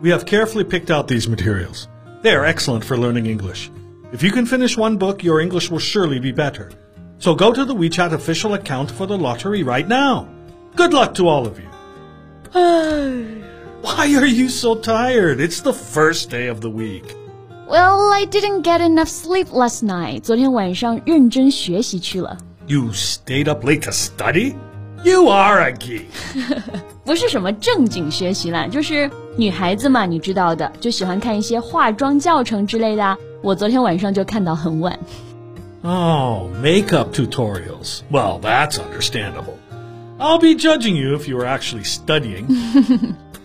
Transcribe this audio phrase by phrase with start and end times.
[0.00, 1.88] we have carefully picked out these materials.
[2.22, 3.70] They are excellent for learning English.
[4.12, 6.70] If you can finish one book, your English will surely be better.
[7.18, 10.28] So go to the WeChat official account for the lottery right now.
[10.76, 11.68] Good luck to all of you.
[13.80, 15.40] Why are you so tired?
[15.40, 17.14] It's the first day of the week.
[17.68, 20.22] Well, I didn't get enough sleep last night.
[20.22, 22.36] 昨天晚上认真学习去了。
[22.66, 24.54] You stayed up late to study?
[25.02, 26.06] You are a geek.
[27.04, 33.17] 不是什么正经学习啦，就是 女孩子嘛，你知道的，就喜欢看一些化妆教程之类的啊。
[33.41, 34.99] 我昨天晚上就看到很晚。
[35.81, 38.01] Oh, makeup tutorials.
[38.11, 39.55] Well, that's understandable.
[40.19, 42.43] I'll be judging you if you were actually studying.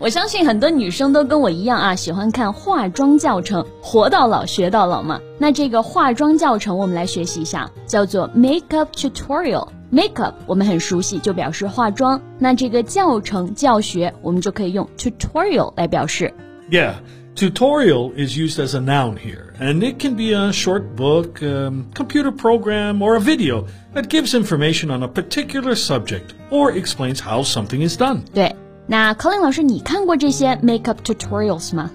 [0.00, 5.20] 我相信很多女生都跟我一样啊，喜欢看化妆教程，活到老学到老嘛。
[5.38, 9.68] 那这个化妆教程，我们来学习一下，叫做 makeup tutorial。
[9.95, 12.21] makeup 我们很熟悉，就表示化妆。
[12.39, 16.33] 那这个教程教学，我们就可以用 tutorial 来表示。
[16.69, 16.95] yeah,
[17.35, 21.85] tutorial is used as a noun here, and it can be a short book, um,
[21.93, 27.43] computer program, or a video that gives information on a particular subject or explains how
[27.43, 28.21] something is done.
[28.33, 28.55] 对，
[28.87, 31.91] 那 Colin 老师，你看过这些 makeup tutorials 吗？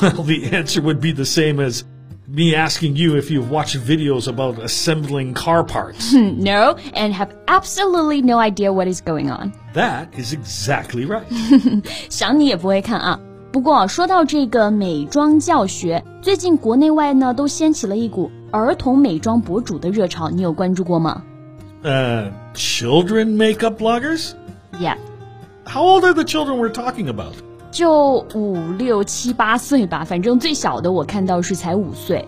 [0.00, 1.82] Well, the answer would be the same as
[2.28, 6.12] me asking you if you've watched videos about assembling car parts.
[6.14, 9.52] No, and have absolutely no idea what is going on.
[9.74, 11.24] that is exactly right.
[12.08, 13.18] 想你也不会看啊。
[13.52, 21.22] 不过说到这个美妆教学，最近国内外呢都掀起了一股儿童美妆博主的热潮，你有关注过吗
[21.82, 24.34] Uh, children makeup bloggers?
[24.78, 24.96] ？Yeah，
[25.64, 27.34] How old are the children we're talking about?
[27.75, 32.25] 就五六七八岁吧，反正最小的我看到是才五岁。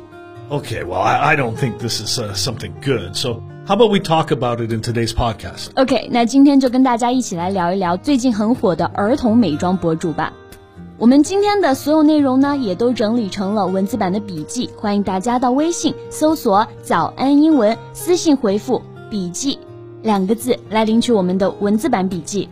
[0.49, 3.15] Okay, well, I, I don't think this is uh, something good.
[3.15, 5.69] So, how about we talk about it in today's podcast?
[5.75, 10.33] OK，那今天就跟大家一起来聊一聊最近很火的儿童美妆博主吧。
[10.97, 19.57] 我们今天的所有内容呢，也都整理成了文字版的笔记，欢迎大家到微信搜索“早安英文”，私信回复“笔记”
[20.03, 22.49] 两个字来领取我们的文字版笔记。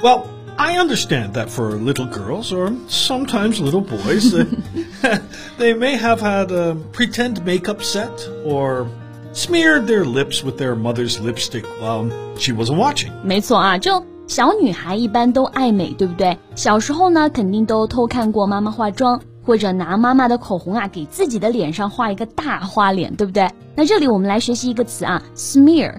[0.00, 0.20] Well,
[0.63, 4.45] I understand that for little girls or sometimes little boys, uh,
[5.57, 8.11] they may have had a pretend makeup set
[8.45, 8.87] or
[9.31, 13.11] smeared their lips with their mother's lipstick while she wasn't watching.
[13.23, 16.37] 没错啊，就小女孩一般都爱美，对不对？
[16.55, 23.49] 小时候呢，肯定都偷看过妈妈化妆，或者拿妈妈的口红啊，给自己的脸上画一个大花脸，对不对？
[23.75, 25.95] 那这里我们来学习一个词啊，smear。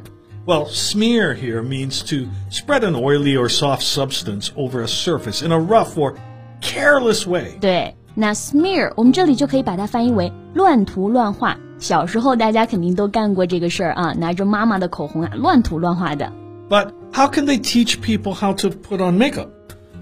[0.46, 5.52] Well, smear here means to spread an oily or soft substance over a surface in
[5.52, 6.14] a rough or
[6.62, 7.58] careless way.
[7.60, 11.58] 对，那 smear 我们这里就可以把它翻译为乱涂乱画。
[11.78, 16.32] 小时候大家肯定都干过这个事儿啊，拿着妈妈的口红啊，乱涂乱画的。
[16.68, 19.48] But how can they teach people how to put on makeup?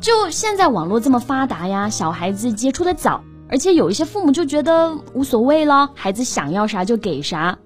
[0.00, 7.58] 就现在网络这么发达呀，小孩子接触的早，而且有一些父母就觉得无所谓了，孩子想要啥就给啥。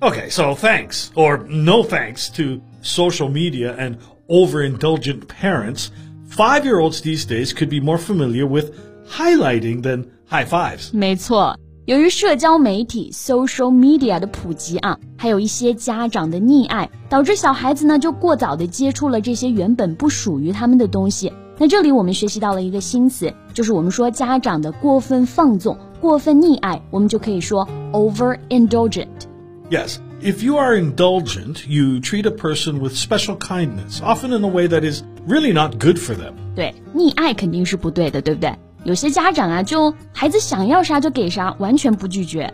[0.00, 3.96] Okay, so thanks or no thanks to social media and
[4.28, 5.90] overindulgent parents,
[6.28, 8.72] five year olds these days could be more familiar with
[9.08, 10.90] highlighting than high fives.
[10.92, 21.32] 没错，由于社交媒体 social media 的普及啊，还有一些家长的溺爱，导致小孩子呢就过早的接触了这些原本不属于他们的东西。
[21.58, 29.06] 那这里我们学习到了一个新词，就是我们说家长的过分放纵、过分溺爱，我们就可以说 overindulgent。
[29.70, 34.48] Yes, if you are indulgent, you treat a person with special kindness, often in a
[34.48, 36.34] way that is really not good for them.
[36.54, 38.54] 对，溺爱肯定是不对的，对不对？
[38.84, 42.52] 有些家长啊，就孩子想要啥就给啥，完全不拒绝。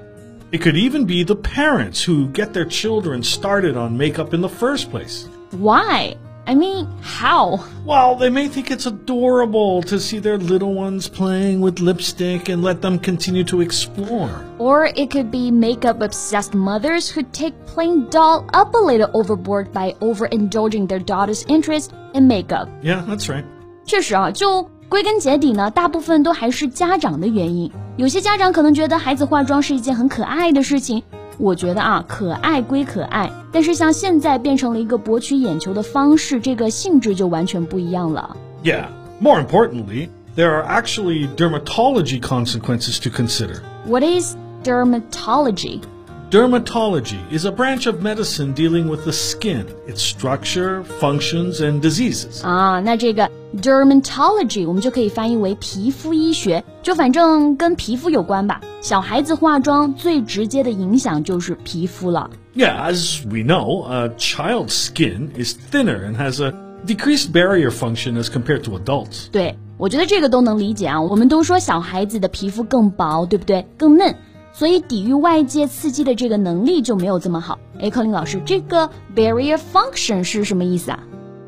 [0.52, 4.48] It could even be the parents who get their children started on makeup in the
[4.48, 5.24] first place.
[5.50, 6.16] Why?
[6.46, 7.60] I mean, how?
[7.84, 12.62] Well, they may think it's adorable to see their little ones playing with lipstick and
[12.62, 14.30] let them continue to explore.
[14.58, 19.74] Or it could be makeup obsessed mothers who take plain doll up a little overboard
[19.74, 22.70] by overindulging their daughter's interest in makeup.
[22.82, 23.44] Yeah, that's right.
[23.84, 27.70] 确实啊，就归根结底呢，大部分都还是家长的原因。
[27.98, 31.02] 有些家长可能觉得孩子化妆是一件很可爱的事情，
[31.37, 38.35] 我觉得啊，可爱归可爱，但是像现在变成了一个博取眼球的方式，这个性质就完全不一样了。
[38.63, 38.85] Yeah.
[39.19, 43.61] More importantly, there are actually dermatology consequences to consider.
[43.85, 45.81] What is dermatology?
[46.32, 52.44] Dermatology is a branch of medicine dealing with the skin, its structure, functions, and diseases.
[52.46, 53.30] 啊，那这个
[53.62, 58.60] dermatology 我们就可以翻译为皮肤医学，就反正跟皮肤有关吧。
[58.82, 62.28] 小孩子化妆最直接的影响就是皮肤了。
[62.54, 66.52] Yeah, as we know, a child's skin is thinner and has a
[66.84, 69.28] decreased barrier function as compared to adults.
[69.32, 71.00] 对，我觉得这个都能理解啊。
[71.00, 73.66] 我们都说小孩子的皮肤更薄，对不对？
[73.78, 74.14] 更嫩。
[74.52, 77.58] 所以抵御外界刺激的这个能力就没有这么好。
[77.80, 80.98] 哎，柯林老师，这个 barrier function 是什么意思啊？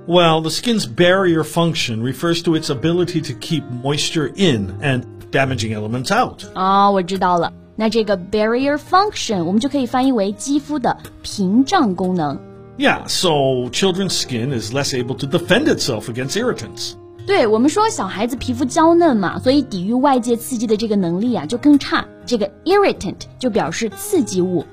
[0.06, 5.75] Well, the skin's barrier function refers to its ability to keep moisture in and damaging
[5.75, 6.44] elements out.
[6.55, 7.52] 哦，我知道了。
[7.76, 12.38] 那这个 barrier function 我们就可以翻译为肌肤的屏障功能。
[12.76, 16.94] Yeah, so children's skin is less able to defend itself against irritants.
[17.26, 22.05] 对我们说，小孩子皮肤娇嫩嘛，所以抵御外界刺激的这个能力啊就更差。
[22.26, 24.64] 这个 irritant 就表示刺激物。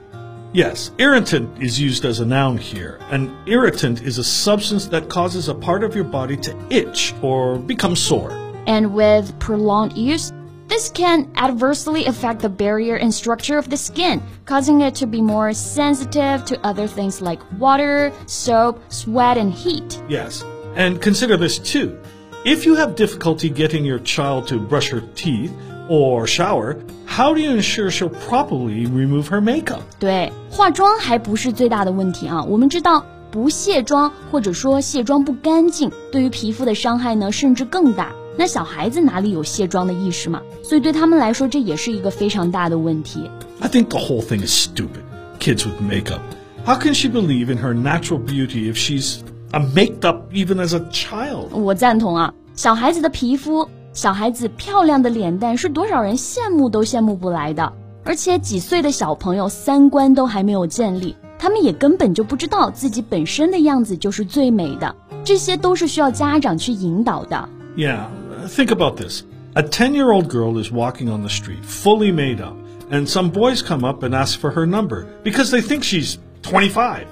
[0.54, 2.98] Yes, irritant is used as a noun here.
[3.12, 7.60] An irritant is a substance that causes a part of your body to itch or
[7.60, 8.32] become sore.
[8.66, 10.32] And with prolonged use,
[10.68, 15.22] this can adversely affect the barrier and structure of the skin, causing it to be
[15.22, 20.02] more sensitive to other things like water, soap, sweat, and heat.
[20.10, 20.44] Yes,
[20.76, 21.98] and consider this too.
[22.46, 25.52] If you have difficulty getting your child to brush her teeth
[25.90, 29.82] or shower, how do you ensure she'll properly remove her makeup?
[30.00, 32.44] 对，化妆还不是最大的问题啊。
[32.44, 38.14] 我们知道，不卸妆或者说卸妆不干净，对于皮肤的伤害呢，甚至更大。
[38.38, 40.42] 那小孩子哪里有卸妆的意识嘛？
[40.64, 43.30] 所以对他们来说，这也是一个非常大的问题。
[43.60, 45.02] I think the whole thing is stupid.
[45.40, 46.22] Kids with makeup.
[46.66, 49.20] How can she believe in her natural beauty if she's
[49.52, 51.50] a maked up even as a child.
[51.52, 57.72] 我赞同啊，小孩子的皮肤，小孩子漂亮的脸蛋是多少人羡慕都羡慕不来的。
[58.04, 64.96] 而且几岁的小朋友三观都还没有建立，他们也根本就不知道自己本身的样子就是最美的。
[65.26, 67.50] 这些都是需要家长去引导的。
[67.76, 68.06] Yeah,
[68.48, 69.24] think about this.
[69.56, 72.56] A 10-year-old girl is walking on the street, fully made up,
[72.90, 77.08] and some boys come up and ask for her number because they think she's 25.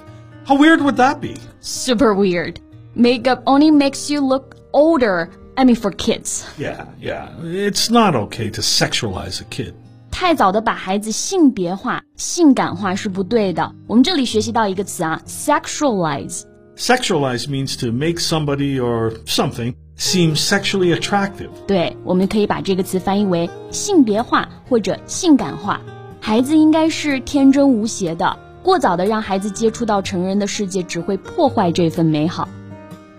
[0.46, 1.36] How weird would that be?
[1.60, 2.56] Super weird.
[2.94, 5.28] Makeup only makes you look older.
[5.56, 6.44] I mean, for kids.
[6.58, 7.28] Yeah, yeah.
[7.42, 9.74] It's not okay to sexualize a kid.
[10.10, 13.72] 太早的把孩子性别化、性感化是不对的。
[13.86, 21.48] 我们这里学习到一个词啊，sexualize。Sexualize means to make somebody or something seem sexually attractive.
[21.66, 25.80] 对，我们可以把这个词翻译为性别化或者性感化。
[26.20, 28.38] 孩子应该是天真无邪的。
[28.63, 32.47] 过早的让孩子接触到成人的世界，只会破坏这份美好。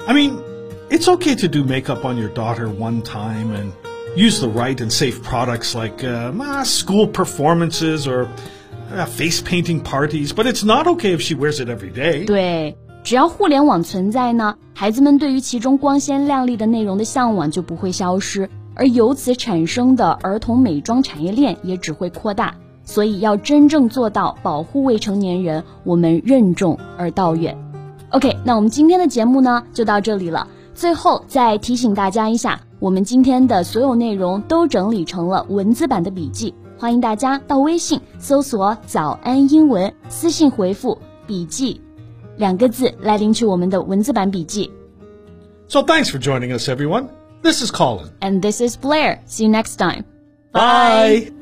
[0.07, 0.33] I mean,
[0.91, 3.73] it's okay to do makeup on your daughter one time and
[4.17, 8.27] use the right and safe products like uh, school performances or
[8.95, 12.25] uh, face painting parties, but it's not okay if she wears it every day.
[12.25, 22.55] 对，只要互联网存在呢，孩子们对于其中光鲜亮丽的内容的向往就不会消失，而由此产生的儿童美妆产业链也只会扩大。
[22.85, 27.57] 所以要真正做到保护未成年人，我们任重而道远。
[28.11, 30.47] OK，那我们今天的节目呢就到这里了。
[30.75, 41.81] 最后再提醒大家一下，我们今天的所有内容都整理成了文字版的笔记，欢迎大家到微信搜索“早安英文”，私信回复“笔记”
[42.37, 44.71] 两个字来领取我们的文字版笔记。
[45.69, 47.09] So thanks for joining us, everyone.
[47.43, 48.09] This is Colin.
[48.21, 49.21] And this is Blair.
[49.27, 50.05] See you next time.
[50.53, 51.42] Bye.